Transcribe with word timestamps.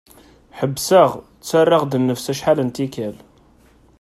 Ḥebbseɣ, 0.59 1.09
ttarraɣ-d 1.39 1.93
nnefs 2.01 2.27
acḥal 2.31 2.59
n 2.63 2.69
tikkal. 2.75 3.15